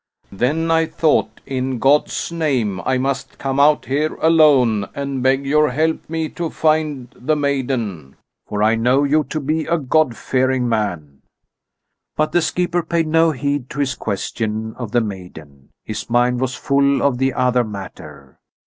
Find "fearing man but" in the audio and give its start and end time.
10.17-12.31